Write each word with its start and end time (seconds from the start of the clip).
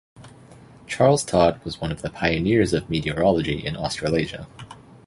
Charles 0.87 1.23
Todd 1.23 1.63
was 1.63 1.79
one 1.79 1.91
of 1.91 2.01
the 2.01 2.09
pioneers 2.09 2.73
of 2.73 2.89
meteorology 2.89 3.63
in 3.63 3.77
Australasia. 3.77 4.47